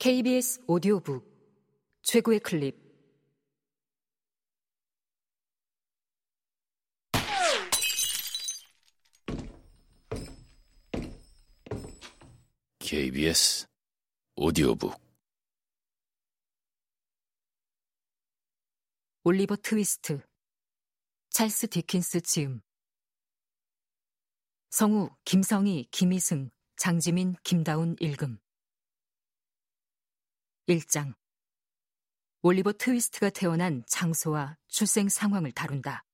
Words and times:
KBS 0.00 0.60
오디오북 0.68 1.26
최고의 2.02 2.38
클립. 2.38 2.78
KBS 12.78 13.66
오디오북. 14.36 14.94
올리버 19.24 19.56
트위스트 19.56 20.22
찰스 21.30 21.66
디킨스 21.70 22.20
지음. 22.20 22.60
성우 24.70 25.10
김성희 25.24 25.88
김희승 25.90 26.52
장지민 26.76 27.34
김다운 27.42 27.96
읽음 28.00 28.38
1장 30.68 31.14
올리버 32.42 32.74
트위스트가 32.74 33.30
태어난 33.30 33.82
장소와 33.88 34.58
출생 34.68 35.08
상황을 35.08 35.50
다룬다. 35.52 36.04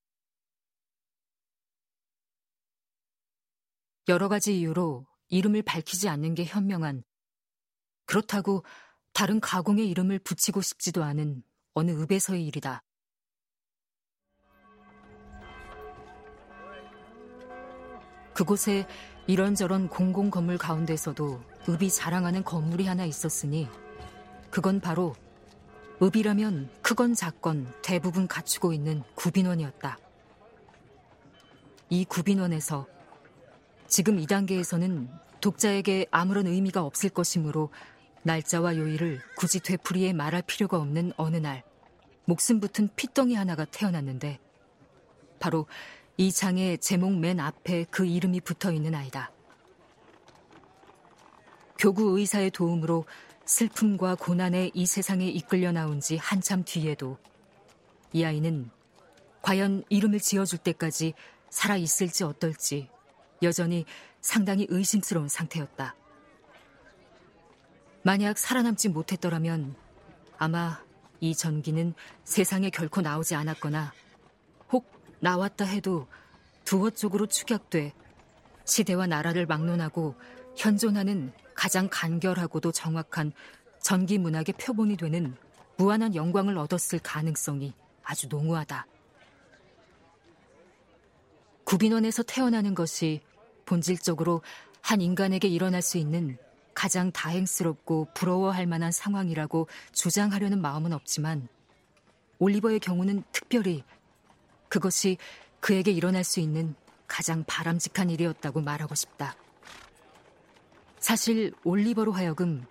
여러 4.08 4.28
가지 4.28 4.58
이유로 4.58 5.06
이름을 5.28 5.62
밝히지 5.62 6.08
않는 6.08 6.34
게 6.34 6.44
현명한 6.44 7.02
그렇다고 8.06 8.64
다른 9.12 9.40
가공의 9.40 9.88
이름을 9.88 10.20
붙이고 10.20 10.60
싶지도 10.60 11.02
않은 11.02 11.42
어느 11.72 11.90
읍에서의 11.90 12.46
일이다. 12.46 12.82
그곳에 18.34 18.86
이런저런 19.26 19.88
공공 19.88 20.30
건물 20.30 20.58
가운데서도 20.58 21.42
읍이 21.68 21.90
자랑하는 21.90 22.44
건물이 22.44 22.86
하나 22.86 23.04
있었으니 23.04 23.68
그건 24.54 24.78
바로 24.78 25.16
읍이라면 26.00 26.70
크건 26.80 27.14
작건 27.14 27.66
대부분 27.82 28.28
갖추고 28.28 28.72
있는 28.72 29.02
구빈원이었다. 29.16 29.98
이 31.90 32.04
구빈원에서 32.04 32.86
지금 33.88 34.20
이 34.20 34.28
단계에서는 34.28 35.08
독자에게 35.40 36.06
아무런 36.12 36.46
의미가 36.46 36.84
없을 36.84 37.10
것이므로 37.10 37.70
날짜와 38.22 38.76
요일을 38.76 39.20
굳이 39.36 39.58
되풀이해 39.58 40.12
말할 40.12 40.42
필요가 40.42 40.78
없는 40.78 41.14
어느 41.16 41.38
날 41.38 41.64
목숨 42.24 42.60
붙은 42.60 42.90
핏덩이 42.94 43.34
하나가 43.34 43.64
태어났는데 43.64 44.38
바로 45.40 45.66
이 46.16 46.30
장의 46.30 46.78
제목 46.78 47.18
맨 47.18 47.40
앞에 47.40 47.86
그 47.90 48.06
이름이 48.06 48.42
붙어 48.42 48.70
있는 48.70 48.94
아이다. 48.94 49.32
교구 51.76 52.20
의사의 52.20 52.52
도움으로 52.52 53.04
슬픔과 53.46 54.14
고난의 54.14 54.72
이 54.74 54.86
세상에 54.86 55.26
이끌려 55.26 55.72
나온 55.72 56.00
지 56.00 56.16
한참 56.16 56.64
뒤에도 56.64 57.18
이 58.12 58.24
아이는 58.24 58.70
과연 59.42 59.84
이름을 59.90 60.20
지어줄 60.20 60.58
때까지 60.60 61.14
살아 61.50 61.76
있을지 61.76 62.24
어떨지 62.24 62.88
여전히 63.42 63.84
상당히 64.20 64.66
의심스러운 64.70 65.28
상태였다. 65.28 65.94
만약 68.02 68.38
살아남지 68.38 68.88
못했더라면 68.88 69.74
아마 70.38 70.82
이 71.20 71.34
전기는 71.34 71.94
세상에 72.24 72.70
결코 72.70 73.00
나오지 73.00 73.34
않았거나 73.34 73.92
혹 74.72 74.90
나왔다 75.20 75.64
해도 75.64 76.06
두어 76.64 76.90
쪽으로 76.90 77.26
축약돼 77.26 77.92
시대와 78.64 79.06
나라를 79.06 79.46
막론하고 79.46 80.14
현존하는 80.56 81.32
가장 81.64 81.88
간결하고도 81.90 82.72
정확한 82.72 83.32
전기 83.80 84.18
문학의 84.18 84.54
표본이 84.58 84.98
되는 84.98 85.34
무한한 85.78 86.14
영광을 86.14 86.58
얻었을 86.58 86.98
가능성이 86.98 87.72
아주 88.02 88.28
농후하다. 88.28 88.86
구빈원에서 91.64 92.22
태어나는 92.24 92.74
것이 92.74 93.22
본질적으로 93.64 94.42
한 94.82 95.00
인간에게 95.00 95.48
일어날 95.48 95.80
수 95.80 95.96
있는 95.96 96.36
가장 96.74 97.10
다행스럽고 97.10 98.08
부러워할 98.12 98.66
만한 98.66 98.92
상황이라고 98.92 99.66
주장하려는 99.92 100.60
마음은 100.60 100.92
없지만 100.92 101.48
올리버의 102.40 102.78
경우는 102.78 103.24
특별히 103.32 103.84
그것이 104.68 105.16
그에게 105.60 105.92
일어날 105.92 106.24
수 106.24 106.40
있는 106.40 106.74
가장 107.08 107.42
바람직한 107.46 108.10
일이었다고 108.10 108.60
말하고 108.60 108.94
싶다. 108.94 109.34
사실 111.04 111.52
올리버로 111.64 112.12
하여금 112.12 112.64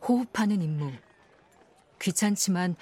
호흡하는 0.00 0.62
임무. 0.62 0.92
귀찮지만 2.00 2.76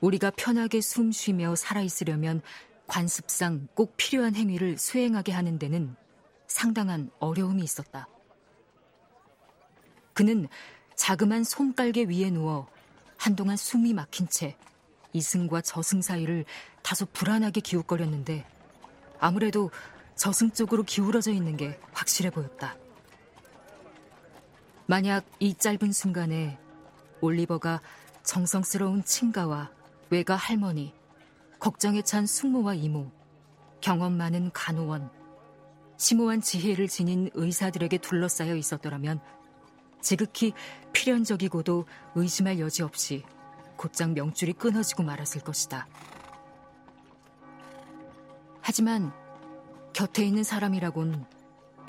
우리가 0.00 0.30
편하게 0.30 0.80
숨 0.80 1.10
쉬며 1.10 1.56
살아있으려면 1.56 2.40
관습상 2.86 3.66
꼭 3.74 3.96
필요한 3.96 4.36
행위를 4.36 4.78
수행하게 4.78 5.32
하는 5.32 5.58
데는 5.58 5.96
상당한 6.46 7.10
어려움이 7.18 7.64
있었다. 7.64 8.06
그는 10.12 10.46
자그만 10.94 11.42
솜깔개 11.42 12.04
위에 12.04 12.30
누워 12.30 12.68
한동안 13.16 13.56
숨이 13.56 13.94
막힌 13.94 14.28
채 14.28 14.56
이승과 15.12 15.62
저승 15.62 16.02
사이를 16.02 16.44
다소 16.84 17.04
불안하게 17.06 17.62
기웃거렸는데 17.62 18.46
아무래도 19.18 19.72
저승 20.14 20.52
쪽으로 20.52 20.84
기울어져 20.84 21.32
있는 21.32 21.56
게 21.56 21.80
확실해 21.92 22.30
보였다. 22.30 22.76
만약 24.90 25.24
이 25.38 25.54
짧은 25.54 25.92
순간에 25.92 26.58
올리버가 27.20 27.80
정성스러운 28.24 29.04
친가와 29.04 29.70
외가 30.10 30.34
할머니, 30.34 30.92
걱정에 31.60 32.02
찬 32.02 32.26
숙모와 32.26 32.74
이모, 32.74 33.08
경험 33.80 34.16
많은 34.16 34.50
간호원, 34.52 35.08
심오한 35.96 36.40
지혜를 36.40 36.88
지닌 36.88 37.30
의사들에게 37.34 37.98
둘러싸여 37.98 38.56
있었더라면 38.56 39.20
지극히 40.00 40.54
필연적이고도 40.92 41.84
의심할 42.16 42.58
여지 42.58 42.82
없이 42.82 43.22
곧장 43.76 44.12
명줄이 44.12 44.54
끊어지고 44.54 45.04
말았을 45.04 45.42
것이다. 45.42 45.86
하지만 48.60 49.12
곁에 49.92 50.24
있는 50.24 50.42
사람이라곤 50.42 51.26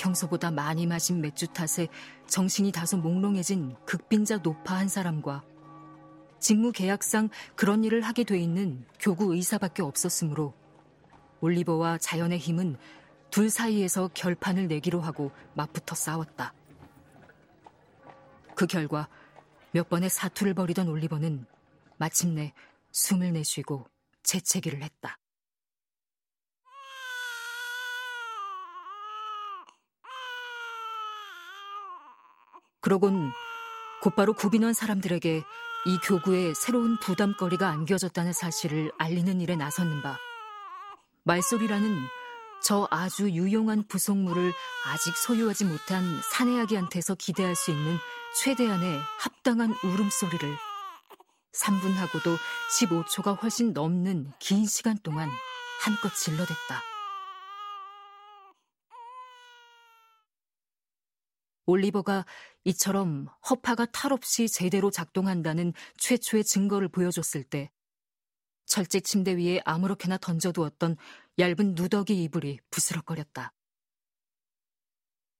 평소보다 0.01 0.49
많이 0.49 0.87
마신 0.87 1.21
맥주 1.21 1.47
탓에 1.47 1.87
정신이 2.25 2.71
다소 2.71 2.97
몽롱해진 2.97 3.75
극빈자 3.85 4.37
노파 4.37 4.75
한 4.75 4.87
사람과 4.87 5.43
직무 6.39 6.71
계약상 6.71 7.29
그런 7.55 7.83
일을 7.83 8.01
하게 8.01 8.23
돼 8.23 8.39
있는 8.39 8.83
교구 8.99 9.35
의사밖에 9.35 9.83
없었으므로 9.83 10.55
올리버와 11.41 11.99
자연의 11.99 12.39
힘은 12.39 12.77
둘 13.29 13.51
사이에서 13.51 14.09
결판을 14.13 14.67
내기로 14.67 15.01
하고 15.01 15.31
맞붙어 15.53 15.95
싸웠다. 15.95 16.53
그 18.55 18.65
결과 18.65 19.07
몇 19.71 19.87
번의 19.87 20.09
사투를 20.09 20.55
벌이던 20.55 20.87
올리버는 20.87 21.45
마침내 21.97 22.53
숨을 22.91 23.33
내쉬고 23.33 23.87
재채기를 24.23 24.81
했다. 24.81 25.20
그러곤 32.91 33.31
곧바로 34.01 34.33
구빈원 34.33 34.73
사람들에게 34.73 35.43
이 35.85 35.97
교구에 36.03 36.53
새로운 36.53 36.99
부담거리가 36.99 37.69
안겨졌다는 37.69 38.33
사실을 38.33 38.91
알리는 38.97 39.39
일에 39.39 39.55
나섰는 39.55 40.01
바 40.01 40.17
말소리라는 41.23 41.95
저 42.61 42.89
아주 42.91 43.29
유용한 43.29 43.87
부속물을 43.87 44.51
아직 44.87 45.15
소유하지 45.15 45.65
못한 45.65 46.03
사내아기한테서 46.33 47.15
기대할 47.15 47.55
수 47.55 47.71
있는 47.71 47.95
최대한의 48.43 48.99
합당한 49.19 49.73
울음소리를 49.85 50.57
3분하고도 51.53 52.35
15초가 52.77 53.41
훨씬 53.41 53.71
넘는 53.71 54.33
긴 54.39 54.65
시간 54.65 54.97
동안 55.01 55.29
한껏 55.79 56.13
질러댔다. 56.13 56.90
올리버가 61.71 62.25
이처럼 62.65 63.27
허파가 63.49 63.85
탈없이 63.85 64.47
제대로 64.47 64.91
작동한다는 64.91 65.73
최초의 65.97 66.43
증거를 66.43 66.89
보여줬을 66.89 67.43
때 67.43 67.71
철제 68.65 68.99
침대 68.99 69.35
위에 69.35 69.61
아무렇게나 69.65 70.17
던져두었던 70.17 70.97
얇은 71.39 71.75
누더기 71.75 72.23
이불이 72.23 72.59
부스럭거렸다. 72.69 73.53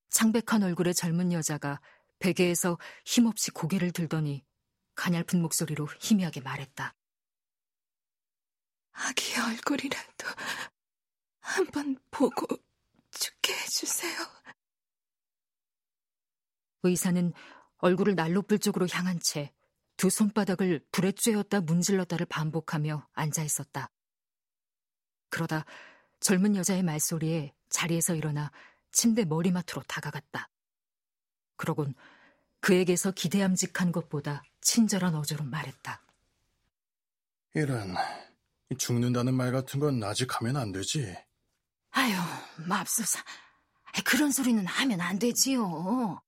창백한 0.10 0.64
얼굴의 0.64 0.94
젊은 0.94 1.32
여자가 1.32 1.80
베개에서 2.20 2.78
힘없이 3.06 3.52
고개를 3.52 3.92
들더니 3.92 4.44
가냘픈 4.96 5.42
목소리로 5.42 5.88
희미하게 6.00 6.42
말했다. 6.42 6.94
아기의 8.92 9.40
얼굴이라도 9.40 10.28
한번 11.40 11.98
보고 12.12 12.46
죽게 13.12 13.54
해주세요. 13.54 14.14
의사는 16.84 17.34
얼굴을 17.78 18.16
난로불 18.16 18.60
쪽으로 18.60 18.88
향한 18.92 19.20
채 19.20 19.52
두 20.02 20.10
손바닥을 20.10 20.84
불에 20.92 21.12
쬐었다 21.12 21.64
문질렀다를 21.64 22.26
반복하며 22.26 23.08
앉아 23.14 23.44
있었다. 23.44 23.92
그러다 25.30 25.64
젊은 26.20 26.56
여자의 26.56 26.82
말소리에 26.82 27.54
자리에서 27.70 28.16
일어나 28.16 28.52
침대 28.92 29.26
머리맡으로 29.26 29.84
다가갔다. 29.84 30.50
그러곤 31.56 31.94
그에게서 32.62 33.12
기대함직한 33.12 33.92
것보다 33.92 34.42
친절한 34.62 35.14
어조로 35.14 35.44
말했다. 35.44 36.04
이런, 37.54 37.94
죽는다는 38.80 39.36
말 39.36 39.52
같은 39.52 39.80
건 39.80 40.04
아직 40.04 40.36
하면 40.36 40.58
안 40.58 40.72
되지. 40.72 41.16
아유, 41.92 42.14
맙소사. 42.68 43.24
그런 44.04 44.32
소리는 44.32 44.66
하면 44.66 45.00
안 45.00 45.20
되지요. 45.20 46.24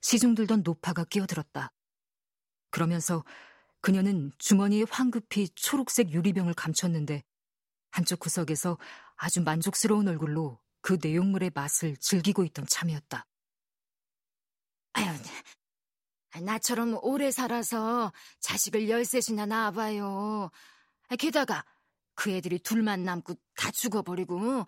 시중 0.00 0.34
들던 0.34 0.62
노파가 0.62 1.04
끼어들었다. 1.04 1.72
그러면서 2.70 3.24
그녀는 3.80 4.32
주머니에 4.38 4.84
황급히 4.90 5.48
초록색 5.54 6.12
유리병을 6.12 6.54
감췄는데 6.54 7.24
한쪽 7.90 8.20
구석에서 8.20 8.78
아주 9.16 9.42
만족스러운 9.42 10.08
얼굴로 10.08 10.60
그 10.80 10.98
내용물의 11.02 11.52
맛을 11.54 11.96
즐기고 11.96 12.44
있던 12.44 12.66
참이었다. 12.68 13.26
아유, 14.92 15.06
나처럼 16.42 16.98
오래 17.02 17.30
살아서 17.30 18.12
자식을 18.40 18.88
열셋이나 18.88 19.46
낳아봐요. 19.46 20.50
게다가 21.18 21.64
그 22.14 22.30
애들이 22.30 22.58
둘만 22.58 23.04
남고 23.04 23.34
다 23.54 23.70
죽어버리고 23.70 24.66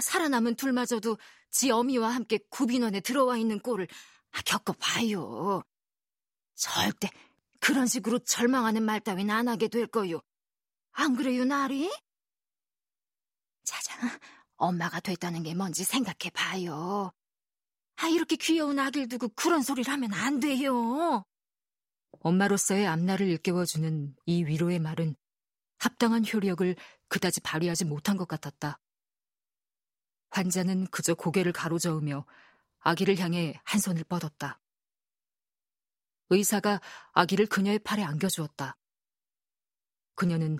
살아남은 0.00 0.56
둘마저도 0.56 1.16
지 1.50 1.70
어미와 1.70 2.10
함께 2.10 2.38
구빈원에 2.50 3.00
들어와 3.00 3.36
있는 3.36 3.58
꼴을 3.60 3.88
겪어봐요. 4.44 5.62
절대 6.54 7.10
그런 7.60 7.86
식으로 7.86 8.18
절망하는 8.20 8.82
말 8.82 9.00
따윈 9.00 9.30
안 9.30 9.48
하게 9.48 9.68
될 9.68 9.86
거요. 9.86 10.20
안 10.92 11.14
그래요, 11.16 11.44
나리? 11.44 11.90
자자, 13.64 13.94
엄마가 14.56 15.00
됐다는 15.00 15.42
게 15.42 15.54
뭔지 15.54 15.84
생각해봐요. 15.84 17.12
아, 17.96 18.08
이렇게 18.08 18.36
귀여운 18.36 18.78
아기를 18.78 19.08
두고 19.08 19.28
그런 19.30 19.62
소리를 19.62 19.92
하면 19.92 20.12
안 20.12 20.40
돼요. 20.40 21.24
엄마로서의 22.20 22.86
앞날을 22.86 23.26
일깨워주는 23.28 24.16
이 24.26 24.44
위로의 24.44 24.78
말은 24.78 25.14
합당한 25.78 26.24
효력을 26.24 26.74
그다지 27.08 27.40
발휘하지 27.40 27.84
못한 27.84 28.16
것 28.16 28.26
같았다. 28.26 28.78
환자는 30.30 30.86
그저 30.88 31.14
고개를 31.14 31.52
가로저으며 31.52 32.26
아기를 32.80 33.18
향해 33.18 33.60
한 33.64 33.80
손을 33.80 34.04
뻗었다. 34.04 34.60
의사가 36.30 36.80
아기를 37.12 37.46
그녀의 37.46 37.78
팔에 37.80 38.02
안겨주었다. 38.02 38.76
그녀는 40.14 40.58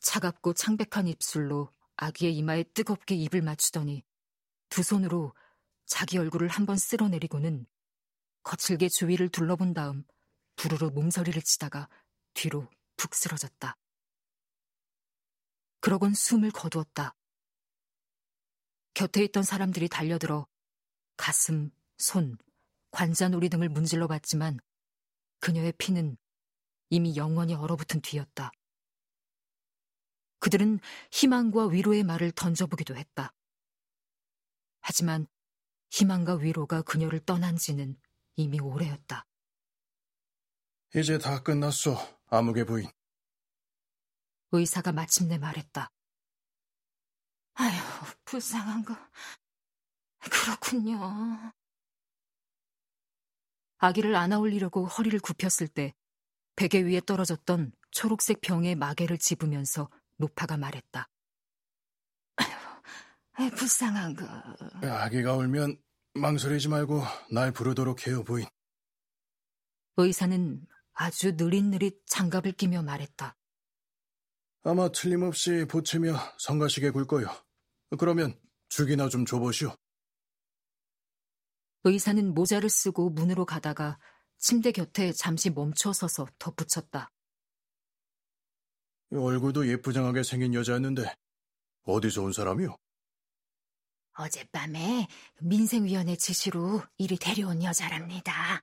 차갑고 0.00 0.54
창백한 0.54 1.08
입술로 1.08 1.72
아기의 1.96 2.36
이마에 2.36 2.62
뜨겁게 2.62 3.14
입을 3.16 3.42
맞추더니 3.42 4.04
두 4.68 4.82
손으로 4.82 5.34
자기 5.86 6.18
얼굴을 6.18 6.48
한번 6.48 6.76
쓸어내리고는 6.76 7.66
거칠게 8.42 8.88
주위를 8.88 9.30
둘러본 9.30 9.74
다음 9.74 10.04
부르르 10.56 10.86
몸서리를 10.90 11.40
치다가 11.42 11.88
뒤로 12.34 12.68
푹 12.96 13.14
쓰러졌다. 13.14 13.76
그러곤 15.80 16.14
숨을 16.14 16.50
거두었다. 16.50 17.14
곁에 18.94 19.24
있던 19.24 19.42
사람들이 19.42 19.88
달려들어 19.88 20.46
가슴, 21.18 21.70
손, 21.98 22.38
관자놀이 22.90 23.50
등을 23.50 23.68
문질러 23.68 24.06
봤지만 24.06 24.58
그녀의 25.40 25.72
피는 25.72 26.16
이미 26.88 27.16
영원히 27.16 27.54
얼어붙은 27.54 28.00
뒤였다. 28.00 28.50
그들은 30.38 30.78
희망과 31.10 31.66
위로의 31.66 32.04
말을 32.04 32.32
던져보기도 32.32 32.96
했다. 32.96 33.34
하지만 34.80 35.26
희망과 35.90 36.36
위로가 36.36 36.82
그녀를 36.82 37.20
떠난 37.20 37.56
지는 37.56 38.00
이미 38.36 38.60
오래였다. 38.60 39.26
이제 40.94 41.18
다 41.18 41.42
끝났어, 41.42 41.96
아무개 42.26 42.64
부인. 42.64 42.88
의사가 44.52 44.92
마침내 44.92 45.36
말했다. 45.36 45.90
아휴, 47.54 48.14
불쌍한 48.24 48.84
거. 48.84 48.96
그렇군요. 50.28 51.52
아기를 53.78 54.14
안아 54.14 54.38
올리려고 54.38 54.86
허리를 54.86 55.18
굽혔을 55.20 55.68
때 55.68 55.94
베개 56.56 56.82
위에 56.84 57.00
떨어졌던 57.06 57.72
초록색 57.92 58.40
병의 58.40 58.74
마개를 58.74 59.18
집으면서 59.18 59.88
노파가 60.16 60.56
말했다. 60.56 61.08
아휴, 63.34 63.50
불쌍한 63.50 64.16
거. 64.16 64.26
아기가 64.88 65.36
울면 65.36 65.80
망설이지 66.14 66.68
말고 66.68 67.02
날 67.30 67.52
부르도록 67.52 68.08
해요, 68.08 68.24
부인. 68.24 68.46
의사는 69.96 70.66
아주 70.92 71.32
느릿느릿 71.32 72.04
장갑을 72.06 72.52
끼며 72.52 72.82
말했다. 72.82 73.36
아마 74.64 74.90
틀림없이 74.90 75.66
보채며 75.70 76.16
성가시게 76.38 76.90
굴 76.90 77.06
거요. 77.06 77.28
그러면 77.96 78.38
죽이나 78.68 79.08
좀 79.08 79.24
줘보시오. 79.24 79.76
의사는 81.84 82.34
모자를 82.34 82.68
쓰고 82.68 83.10
문으로 83.10 83.44
가다가 83.46 83.98
침대 84.38 84.72
곁에 84.72 85.12
잠시 85.12 85.50
멈춰 85.50 85.92
서서 85.92 86.26
덧붙였다. 86.38 87.10
얼굴도 89.12 89.68
예쁘장하게 89.68 90.22
생긴 90.22 90.54
여자였는데 90.54 91.14
어디서 91.84 92.22
온 92.22 92.32
사람이요? 92.32 92.76
어젯밤에 94.12 95.06
민생위원회 95.40 96.16
지시로 96.16 96.82
이리 96.98 97.16
데려온 97.16 97.62
여자랍니다. 97.62 98.60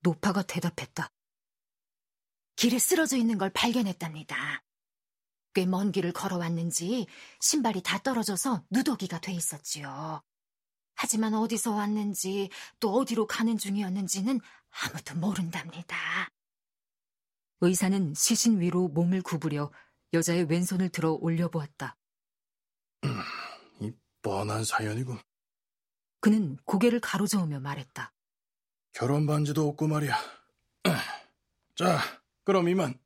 노파가 0.00 0.42
대답했다. 0.42 1.08
길에 2.56 2.78
쓰러져 2.78 3.16
있는 3.16 3.38
걸 3.38 3.50
발견했답니다. 3.50 4.62
꽤 5.54 5.66
먼 5.66 5.92
길을 5.92 6.12
걸어왔는지 6.12 7.06
신발이 7.40 7.82
다 7.82 7.98
떨어져서 7.98 8.64
누더기가 8.70 9.20
돼 9.20 9.32
있었지요. 9.32 10.22
하지만 10.94 11.34
어디서 11.34 11.72
왔는지 11.72 12.50
또 12.80 12.94
어디로 12.94 13.26
가는 13.26 13.56
중이었는지는 13.58 14.40
아무도 14.70 15.14
모른답니다. 15.16 15.96
의사는 17.60 18.14
시신 18.14 18.60
위로 18.60 18.88
몸을 18.88 19.22
구부려 19.22 19.70
여자의 20.12 20.44
왼손을 20.44 20.88
들어 20.90 21.12
올려보았다. 21.12 21.96
이 23.80 23.92
뻔한 24.20 24.64
사연이군. 24.64 25.18
그는 26.20 26.56
고개를 26.64 27.00
가로저으며 27.00 27.60
말했다. 27.60 28.12
결혼 28.92 29.26
반지도 29.26 29.68
없고 29.68 29.88
말이야. 29.88 30.16
자, 31.76 31.98
그럼 32.44 32.68
이만. 32.68 32.98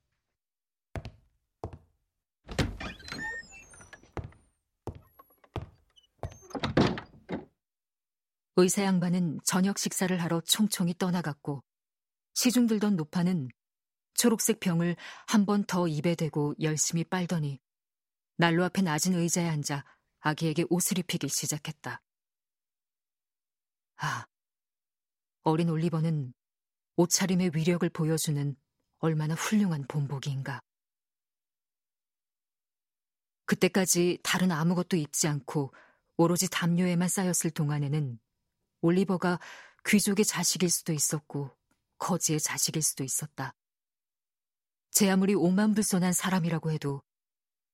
의사 8.57 8.83
양반은 8.85 9.41
저녁 9.45 9.79
식사를 9.79 10.17
하러 10.23 10.41
총총히 10.41 10.95
떠나갔고 10.97 11.63
시중 12.35 12.67
들던 12.67 12.97
노파는 12.97 13.49
초록색 14.15 14.61
병을 14.61 14.97
한 15.27 15.45
번 15.45 15.65
더 15.67 15.87
입에 15.87 16.15
대고 16.15 16.55
열심히 16.61 17.05
빨더니 17.05 17.61
난로 18.39 18.65
앞에 18.65 18.83
낮은 18.83 19.15
의자에 19.15 19.49
앉아 19.49 19.85
아기에게 20.21 20.65
옷을 20.71 20.99
입히기 20.99 21.29
시작했다. 21.29 22.03
아, 23.99 24.27
어린 25.43 25.69
올리버는 25.69 26.35
옷차림의 26.97 27.53
위력을 27.55 27.89
보여주는 27.91 28.57
얼마나 28.99 29.35
훌륭한 29.35 29.87
본보기인가. 29.87 30.61
그때까지 33.45 34.19
다른 34.23 34.51
아무것도 34.51 34.97
입지 34.97 35.29
않고 35.29 35.73
오로지 36.17 36.49
담요에만 36.51 37.09
쌓였을 37.09 37.51
동안에는 37.51 38.19
올리버가 38.81 39.39
귀족의 39.87 40.25
자식일 40.25 40.71
수도 40.71 40.93
있었고 40.93 41.51
거지의 41.99 42.41
자식일 42.41 42.83
수도 42.83 43.05
있었다. 43.05 43.55
제 44.91 45.11
아무리 45.11 45.35
오만불손한 45.35 46.13
사람이라고 46.13 46.71
해도 46.71 47.03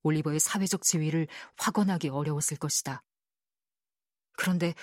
올리버의 0.02 0.40
사회적 0.40 0.82
지위를 0.82 1.28
확언하기 1.56 2.08
어려웠을 2.08 2.56
것이다. 2.56 3.04
그런데 4.32 4.74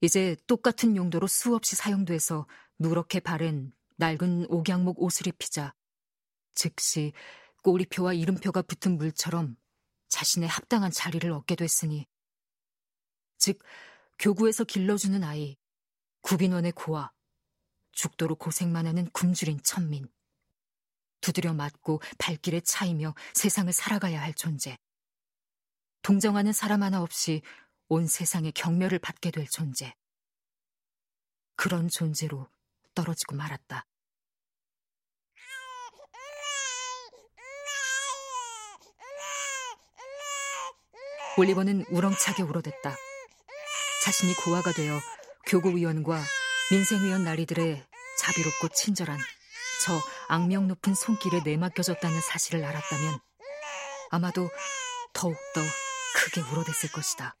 이제 0.00 0.36
똑같은 0.46 0.96
용도로 0.96 1.26
수없이 1.26 1.76
사용돼서 1.76 2.46
누렇게 2.78 3.20
바른 3.20 3.72
낡은 3.96 4.46
옥양목 4.48 5.02
옷을 5.02 5.26
입히자 5.26 5.74
즉시 6.54 7.12
꼬리표와 7.62 8.14
이름표가 8.14 8.62
붙은 8.62 8.96
물처럼 8.96 9.56
자신의 10.08 10.48
합당한 10.48 10.90
자리를 10.90 11.30
얻게 11.30 11.54
됐으니 11.54 12.06
즉 13.36 13.58
교구에서 14.20 14.64
길러주는 14.64 15.24
아이, 15.24 15.56
구빈원의 16.20 16.72
고아, 16.72 17.10
죽도록 17.92 18.38
고생만 18.38 18.86
하는 18.86 19.08
굶주린 19.12 19.62
천민. 19.62 20.06
두드려 21.22 21.54
맞고 21.54 22.02
발길에 22.18 22.60
차이며 22.60 23.14
세상을 23.32 23.72
살아가야 23.72 24.20
할 24.20 24.34
존재. 24.34 24.76
동정하는 26.02 26.52
사람 26.52 26.82
하나 26.82 27.00
없이 27.02 27.40
온 27.88 28.06
세상의 28.06 28.52
경멸을 28.52 28.98
받게 28.98 29.30
될 29.30 29.46
존재. 29.48 29.94
그런 31.56 31.88
존재로 31.88 32.46
떨어지고 32.94 33.36
말았다. 33.36 33.86
올리버는 41.38 41.86
우렁차게 41.90 42.42
울어댔다. 42.42 43.09
자신이 44.04 44.34
고아가 44.34 44.72
되어 44.72 45.00
교구위원과 45.46 46.20
민생위원 46.70 47.24
나리들의 47.24 47.84
자비롭고 48.18 48.68
친절한 48.68 49.18
저 49.84 50.00
악명 50.28 50.68
높은 50.68 50.94
손길에 50.94 51.40
내맡겨졌다는 51.44 52.20
사실을 52.20 52.64
알았다면 52.64 53.18
아마도 54.10 54.48
더욱더 55.12 55.60
크게 56.14 56.40
울어댔을 56.40 56.92
것이다. 56.92 57.36